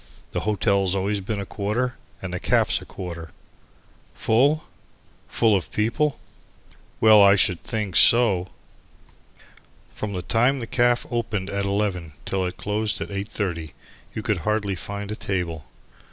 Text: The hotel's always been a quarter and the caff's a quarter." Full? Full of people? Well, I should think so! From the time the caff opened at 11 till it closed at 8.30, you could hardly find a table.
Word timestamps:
The 0.31 0.39
hotel's 0.49 0.95
always 0.95 1.21
been 1.21 1.39
a 1.39 1.45
quarter 1.45 1.95
and 2.23 2.33
the 2.33 2.39
caff's 2.39 2.81
a 2.81 2.85
quarter." 2.85 3.29
Full? 4.15 4.63
Full 5.27 5.55
of 5.55 5.71
people? 5.71 6.17
Well, 6.99 7.21
I 7.21 7.35
should 7.35 7.63
think 7.63 7.95
so! 7.95 8.47
From 9.91 10.13
the 10.13 10.23
time 10.23 10.59
the 10.59 10.65
caff 10.65 11.05
opened 11.11 11.51
at 11.51 11.65
11 11.65 12.13
till 12.25 12.43
it 12.47 12.57
closed 12.57 12.99
at 12.99 13.09
8.30, 13.09 13.73
you 14.15 14.23
could 14.23 14.37
hardly 14.37 14.73
find 14.73 15.11
a 15.11 15.15
table. 15.15 15.65